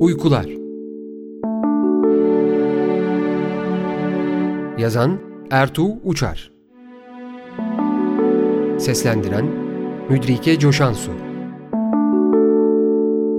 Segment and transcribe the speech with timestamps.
[0.00, 0.46] Uykular.
[4.78, 5.18] Yazan
[5.50, 6.52] Ertuğ Uçar.
[8.78, 9.46] Seslendiren
[10.10, 11.10] Müdrike Coşansu.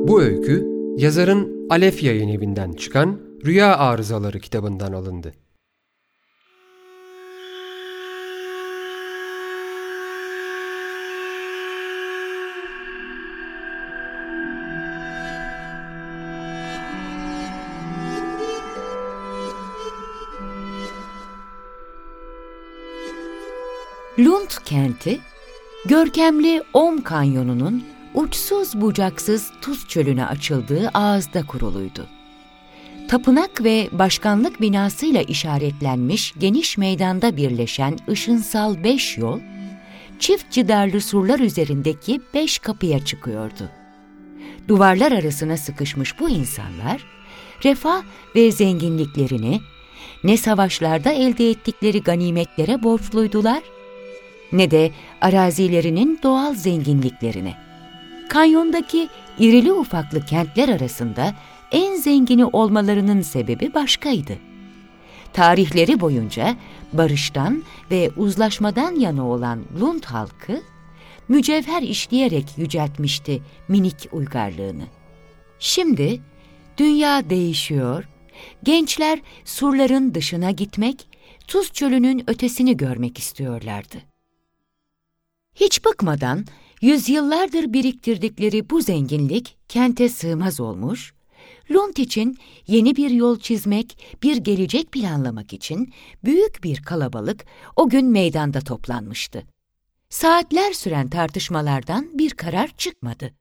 [0.08, 0.68] Bu öykü
[0.98, 5.34] yazarın Alef Yayın Evi'nden çıkan Rüya Arızaları kitabından alındı.
[24.20, 25.20] Lund kenti,
[25.86, 32.08] görkemli Om Kanyonu'nun uçsuz bucaksız tuz çölüne açıldığı ağızda kuruluydu.
[33.08, 39.40] Tapınak ve başkanlık binasıyla işaretlenmiş geniş meydanda birleşen ışınsal beş yol,
[40.20, 43.70] çift cidarlı surlar üzerindeki beş kapıya çıkıyordu.
[44.68, 47.06] Duvarlar arasına sıkışmış bu insanlar,
[47.64, 48.02] refah
[48.36, 49.62] ve zenginliklerini,
[50.24, 53.62] ne savaşlarda elde ettikleri ganimetlere borçluydular,
[54.52, 57.54] ne de arazilerinin doğal zenginliklerine.
[58.30, 59.10] Kanyondaki
[59.40, 61.36] irili ufaklı kentler arasında
[61.72, 64.38] en zengini olmalarının sebebi başkaydı.
[65.34, 66.56] Tarihleri boyunca
[66.94, 70.62] barıştan ve uzlaşmadan yana olan Lund halkı,
[71.28, 74.84] mücevher işleyerek yüceltmişti minik uygarlığını.
[75.60, 76.22] Şimdi
[76.78, 78.04] dünya değişiyor,
[78.64, 81.08] gençler surların dışına gitmek,
[81.48, 83.98] tuz çölünün ötesini görmek istiyorlardı.
[85.60, 86.46] Hiç bıkmadan
[86.82, 91.14] yüzyıllardır biriktirdikleri bu zenginlik kente sığmaz olmuş,
[91.72, 97.46] Lund için yeni bir yol çizmek, bir gelecek planlamak için büyük bir kalabalık
[97.76, 99.44] o gün meydanda toplanmıştı.
[100.10, 103.34] Saatler süren tartışmalardan bir karar çıkmadı.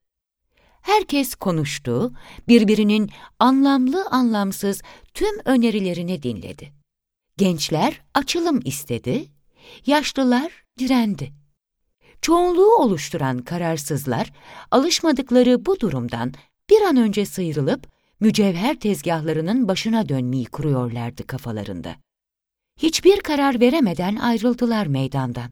[0.83, 2.13] Herkes konuştu,
[2.49, 4.83] birbirinin anlamlı anlamsız
[5.15, 6.73] tüm önerilerini dinledi.
[7.37, 9.25] Gençler açılım istedi,
[9.87, 11.46] yaşlılar direndi.
[12.27, 14.33] Çoğunluğu oluşturan kararsızlar,
[14.71, 16.33] alışmadıkları bu durumdan
[16.71, 17.87] bir an önce sıyrılıp
[18.21, 21.97] mücevher tezgahlarının başına dönmeyi kuruyorlardı kafalarında.
[22.83, 25.51] Hiçbir karar veremeden ayrıldılar meydandan.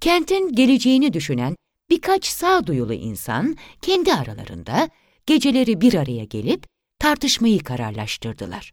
[0.00, 1.56] Kentin geleceğini düşünen
[1.90, 4.88] birkaç sağduyulu insan kendi aralarında
[5.26, 6.66] geceleri bir araya gelip
[6.98, 8.72] tartışmayı kararlaştırdılar.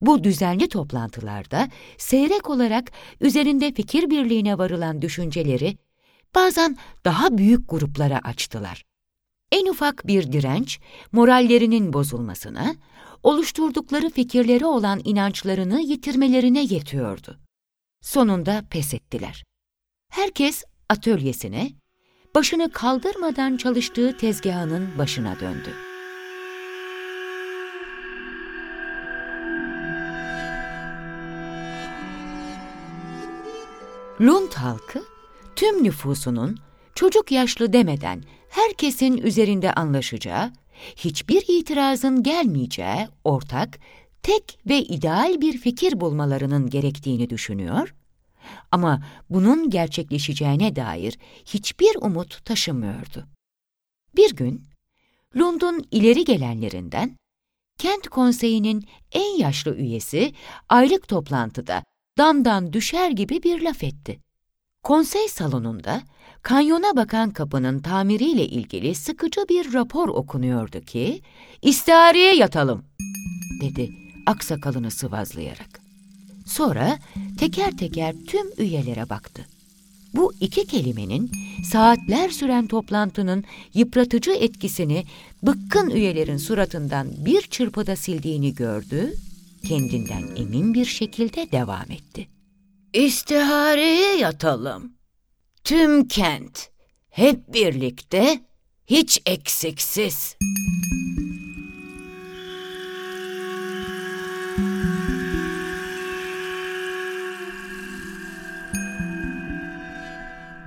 [0.00, 1.68] Bu düzenli toplantılarda
[1.98, 5.78] seyrek olarak üzerinde fikir birliğine varılan düşünceleri
[6.34, 8.84] bazen daha büyük gruplara açtılar.
[9.52, 10.80] En ufak bir direnç,
[11.12, 12.74] morallerinin bozulmasına,
[13.22, 17.38] oluşturdukları fikirleri olan inançlarını yitirmelerine yetiyordu.
[18.00, 19.44] Sonunda pes ettiler.
[20.08, 21.72] Herkes atölyesine,
[22.34, 25.74] başını kaldırmadan çalıştığı tezgahının başına döndü.
[34.20, 35.04] Lund halkı,
[35.56, 36.58] tüm nüfusunun
[36.94, 40.52] çocuk yaşlı demeden herkesin üzerinde anlaşacağı,
[40.96, 43.78] hiçbir itirazın gelmeyeceği ortak,
[44.22, 47.94] tek ve ideal bir fikir bulmalarının gerektiğini düşünüyor
[48.72, 53.26] ama bunun gerçekleşeceğine dair hiçbir umut taşımıyordu.
[54.16, 54.64] Bir gün
[55.36, 57.16] Lund'un ileri gelenlerinden
[57.78, 60.32] kent konseyinin en yaşlı üyesi
[60.68, 61.82] aylık toplantıda
[62.18, 64.25] damdan düşer gibi bir laf etti.
[64.86, 66.02] Konsey salonunda
[66.42, 71.20] kanyona bakan kapının tamiriyle ilgili sıkıcı bir rapor okunuyordu ki,
[71.62, 72.84] "İstihareye yatalım."
[73.60, 73.90] dedi
[74.26, 75.80] aksakalını sıvazlayarak.
[76.46, 76.98] Sonra
[77.38, 79.46] teker teker tüm üyelere baktı.
[80.14, 81.30] Bu iki kelimenin
[81.70, 85.04] saatler süren toplantının yıpratıcı etkisini
[85.42, 89.14] bıkkın üyelerin suratından bir çırpıda sildiğini gördü,
[89.68, 92.35] kendinden emin bir şekilde devam etti.
[92.96, 94.92] İstihareye yatalım.
[95.64, 96.68] Tüm kent,
[97.10, 98.40] hep birlikte,
[98.86, 100.36] hiç eksiksiz.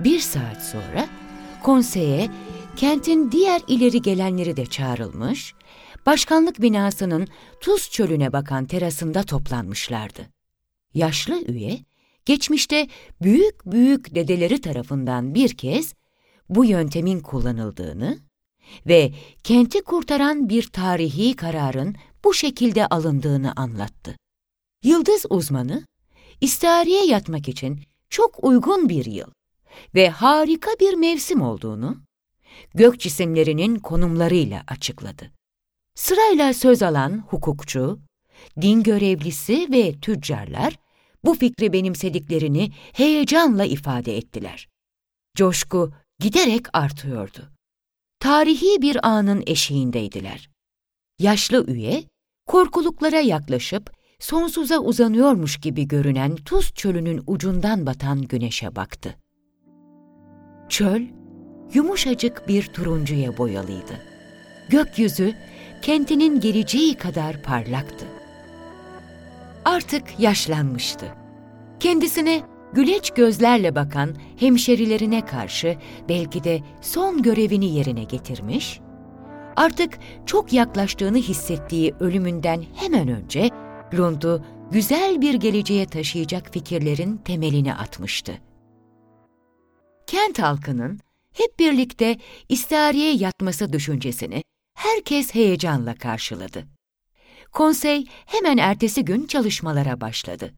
[0.00, 1.08] Bir saat sonra
[1.62, 2.30] konseye
[2.76, 5.54] kentin diğer ileri gelenleri de çağrılmış,
[6.06, 7.28] başkanlık binasının
[7.60, 10.20] tuz çölüne bakan terasında toplanmışlardı.
[10.94, 11.89] Yaşlı üye
[12.30, 12.88] geçmişte
[13.22, 15.94] büyük büyük dedeleri tarafından bir kez
[16.48, 18.18] bu yöntemin kullanıldığını
[18.86, 19.12] ve
[19.44, 24.16] kenti kurtaran bir tarihi kararın bu şekilde alındığını anlattı.
[24.84, 25.84] Yıldız uzmanı,
[26.40, 27.80] istihariye yatmak için
[28.10, 29.30] çok uygun bir yıl
[29.94, 31.98] ve harika bir mevsim olduğunu,
[32.74, 35.30] gök cisimlerinin konumlarıyla açıkladı.
[35.94, 37.98] Sırayla söz alan hukukçu,
[38.60, 40.76] din görevlisi ve tüccarlar
[41.24, 44.68] bu fikri benimsediklerini heyecanla ifade ettiler.
[45.36, 47.50] Coşku giderek artıyordu.
[48.20, 50.50] Tarihi bir anın eşiğindeydiler.
[51.18, 52.04] Yaşlı üye,
[52.46, 59.16] korkuluklara yaklaşıp sonsuza uzanıyormuş gibi görünen Tuz çölünün ucundan batan güneşe baktı.
[60.68, 61.02] Çöl,
[61.74, 64.02] yumuşacık bir turuncuya boyalıydı.
[64.68, 65.34] Gökyüzü,
[65.82, 68.19] kentinin geleceği kadar parlaktı.
[69.64, 71.14] Artık yaşlanmıştı.
[71.80, 72.42] Kendisine
[72.72, 75.76] güleç gözlerle bakan hemşerilerine karşı
[76.08, 78.80] belki de son görevini yerine getirmiş,
[79.56, 83.50] artık çok yaklaştığını hissettiği ölümünden hemen önce
[83.94, 88.32] Lund'u güzel bir geleceğe taşıyacak fikirlerin temelini atmıştı.
[90.06, 91.00] Kent halkının
[91.32, 92.16] hep birlikte
[92.48, 94.42] istariye yatması düşüncesini
[94.74, 96.79] herkes heyecanla karşıladı.
[97.52, 100.54] Konsey hemen ertesi gün çalışmalara başladı.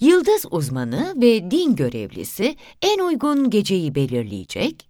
[0.00, 4.88] Yıldız uzmanı ve din görevlisi en uygun geceyi belirleyecek,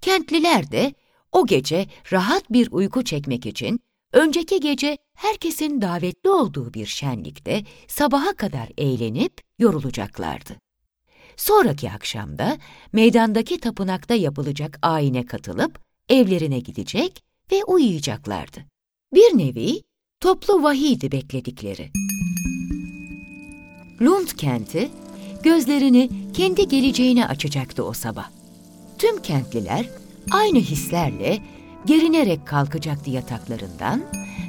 [0.00, 0.94] kentliler de
[1.32, 3.80] o gece rahat bir uyku çekmek için
[4.12, 10.56] önceki gece herkesin davetli olduğu bir şenlikte sabaha kadar eğlenip yorulacaklardı.
[11.36, 12.58] Sonraki akşamda
[12.92, 17.22] meydandaki tapınakta yapılacak ayine katılıp evlerine gidecek
[17.52, 18.64] ve uyuyacaklardı.
[19.14, 19.82] Bir nevi
[20.20, 21.90] toplu vahiydi bekledikleri.
[24.02, 24.90] Lund kenti
[25.42, 28.30] gözlerini kendi geleceğine açacaktı o sabah.
[28.98, 29.86] Tüm kentliler
[30.30, 31.38] aynı hislerle
[31.86, 34.02] gerinerek kalkacaktı yataklarından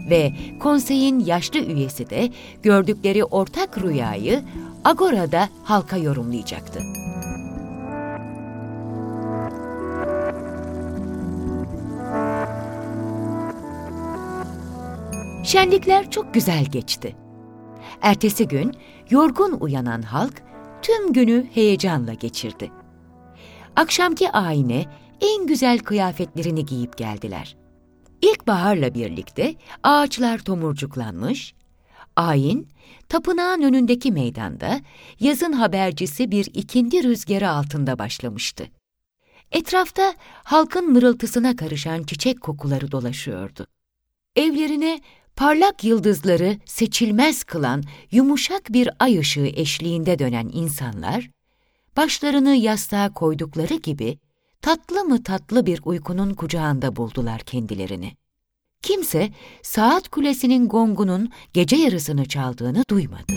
[0.10, 2.30] ve konseyin yaşlı üyesi de
[2.64, 4.44] gördükleri ortak rüyayı
[4.84, 6.99] Agora'da halka yorumlayacaktı.
[15.50, 17.16] Şenlikler çok güzel geçti.
[18.02, 18.74] Ertesi gün
[19.10, 20.44] yorgun uyanan halk
[20.82, 22.72] tüm günü heyecanla geçirdi.
[23.76, 24.86] Akşamki ayine
[25.22, 27.58] en güzel kıyafetlerini giyip geldiler.
[28.22, 31.54] İlkbaharla birlikte ağaçlar tomurcuklanmış,
[32.16, 32.68] ayin,
[33.10, 34.80] tapınağın önündeki meydanda
[35.20, 38.68] yazın habercisi bir ikindi rüzgarı altında başlamıştı.
[39.52, 40.14] Etrafta
[40.44, 43.68] halkın mırıltısına karışan çiçek kokuları dolaşıyordu.
[44.36, 45.00] Evlerine
[45.40, 51.30] parlak yıldızları seçilmez kılan yumuşak bir ay ışığı eşliğinde dönen insanlar,
[51.98, 54.18] başlarını yastığa koydukları gibi
[54.62, 58.12] tatlı mı tatlı bir uykunun kucağında buldular kendilerini.
[58.82, 59.30] Kimse
[59.62, 63.34] saat kulesinin gongunun gece yarısını çaldığını duymadı.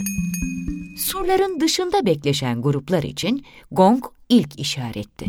[0.98, 5.26] Surların dışında bekleşen gruplar için gong ilk işaretti.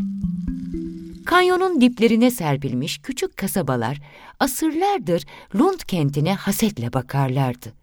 [1.25, 4.01] Kanyonun diplerine serpilmiş küçük kasabalar
[4.39, 5.25] asırlardır
[5.55, 7.73] Lund kentine hasetle bakarlardı.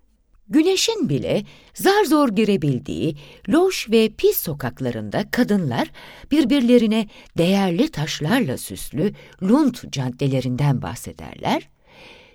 [0.48, 1.44] Güneşin bile
[1.74, 3.16] zar zor girebildiği
[3.48, 5.90] loş ve pis sokaklarında kadınlar
[6.30, 7.08] birbirlerine
[7.38, 11.68] değerli taşlarla süslü Lund caddelerinden bahsederler,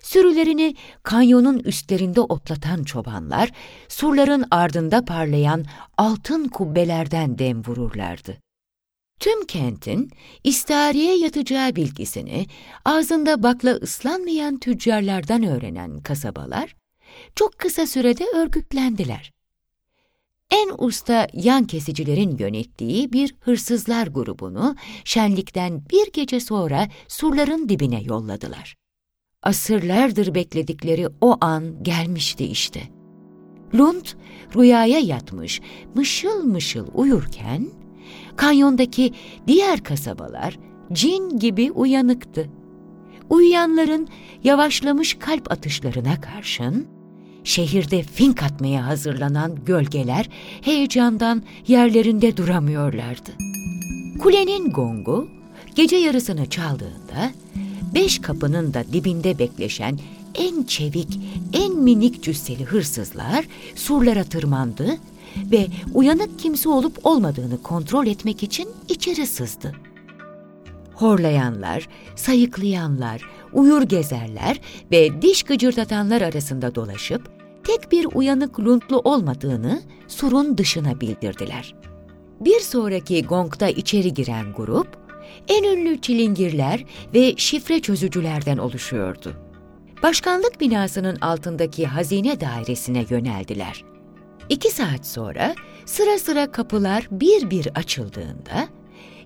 [0.04, 3.52] sürülerini kanyonun üstlerinde otlatan çobanlar,
[3.88, 5.66] surların ardında parlayan
[5.98, 8.45] altın kubbelerden dem vururlardı.
[9.20, 10.10] Tüm kentin
[10.44, 12.46] istariye yatacağı bilgisini
[12.86, 16.76] ağzında bakla ıslanmayan tüccarlardan öğrenen kasabalar,
[17.36, 19.32] çok kısa sürede örgütlendiler.
[20.52, 28.76] En usta yan kesicilerin yönettiği bir hırsızlar grubunu şenlikten bir gece sonra surların dibine yolladılar.
[29.44, 32.82] Asırlardır bekledikleri o an gelmişti işte.
[33.76, 34.06] Lund
[34.56, 35.62] rüyaya yatmış,
[35.96, 37.68] mışıl mışıl uyurken,
[38.38, 39.14] kanyondaki
[39.48, 40.60] diğer kasabalar
[40.94, 42.50] cin gibi uyanıktı.
[43.30, 44.08] Uyuyanların
[44.44, 46.88] yavaşlamış kalp atışlarına karşın,
[47.44, 50.30] şehirde fink atmaya hazırlanan gölgeler
[50.62, 53.32] heyecandan yerlerinde duramıyorlardı.
[54.20, 55.28] Kulenin gongu
[55.76, 57.32] gece yarısını çaldığında
[57.96, 60.00] beş kapının da dibinde bekleşen
[60.36, 61.20] en çevik,
[61.54, 64.98] en minik cüsseli hırsızlar surlara tırmandı
[65.52, 69.72] ve uyanık kimse olup olmadığını kontrol etmek için içeri sızdı.
[70.94, 73.22] Horlayanlar, sayıklayanlar,
[73.54, 74.62] uyur gezerler
[74.92, 77.32] ve diş gıcırdatanlar arasında dolaşıp
[77.64, 81.76] tek bir uyanık luntlu olmadığını surun dışına bildirdiler.
[82.40, 84.88] Bir sonraki gongda içeri giren grup,
[85.48, 89.34] en ünlü çilingirler ve şifre çözücülerden oluşuyordu.
[90.04, 93.95] Başkanlık binasının altındaki hazine dairesine yöneldiler.
[94.50, 98.68] İki saat sonra sıra sıra kapılar bir bir açıldığında,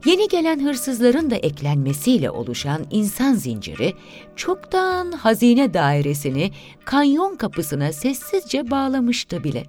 [0.05, 3.93] Yeni gelen hırsızların da eklenmesiyle oluşan insan zinciri
[4.35, 6.51] çoktan hazine dairesini
[6.85, 9.63] kanyon kapısına sessizce bağlamıştı bile.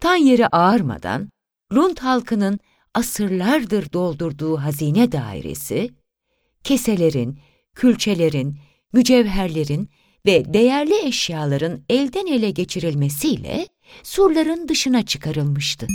[0.00, 1.28] Tan yeri ağarmadan
[1.72, 2.60] Lund halkının
[2.94, 5.90] asırlardır doldurduğu hazine dairesi,
[6.64, 7.38] keselerin,
[7.74, 8.58] külçelerin,
[8.92, 9.88] mücevherlerin
[10.26, 13.68] ve değerli eşyaların elden ele geçirilmesiyle
[14.02, 15.86] surların dışına çıkarılmıştı.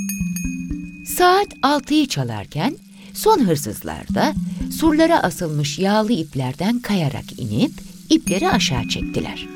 [1.05, 2.75] Saat altıyı çalarken
[3.13, 4.33] son hırsızlar da
[4.79, 7.71] surlara asılmış yağlı iplerden kayarak inip
[8.09, 9.47] ipleri aşağı çektiler.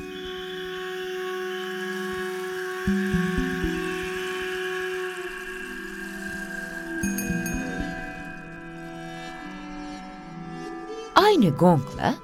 [11.14, 12.14] Aynı gongla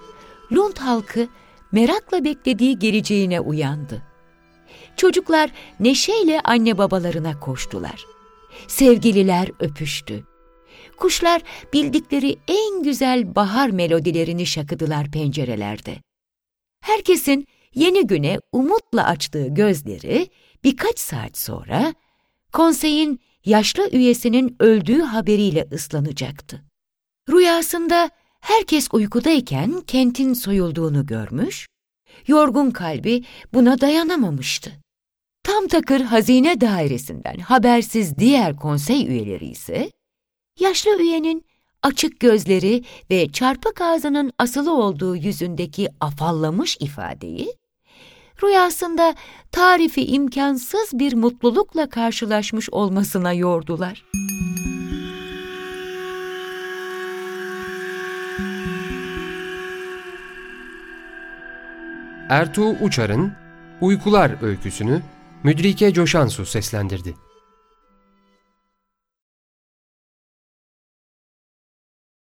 [0.53, 1.29] Lund halkı
[1.73, 4.03] merakla beklediği geleceğine uyandı.
[4.97, 5.51] Çocuklar
[5.81, 8.05] neşeyle anne babalarına koştular.
[8.69, 10.25] Sevgililer öpüştü.
[10.97, 15.97] Kuşlar bildikleri en güzel bahar melodilerini şakıdılar pencerelerde.
[16.81, 20.29] Herkesin yeni güne umutla açtığı gözleri
[20.65, 21.95] birkaç saat sonra
[22.53, 26.63] konseyin yaşlı üyesinin öldüğü haberiyle ıslanacaktı.
[27.31, 31.67] Rüyasında herkes uykudayken kentin soyulduğunu görmüş,
[32.27, 34.73] yorgun kalbi buna dayanamamıştı.
[35.43, 39.91] Tam takır hazine dairesinden habersiz diğer konsey üyeleri ise,
[40.61, 41.45] yaşlı üyenin
[41.83, 47.55] açık gözleri ve çarpık ağzının asılı olduğu yüzündeki afallamış ifadeyi,
[48.43, 49.15] rüyasında
[49.53, 54.05] tarifi imkansız bir mutlulukla karşılaşmış olmasına yordular.
[62.31, 63.33] Ertuğ Uçar'ın
[63.81, 65.03] Uykular öyküsünü
[65.43, 67.15] Müdrike Coşansu seslendirdi.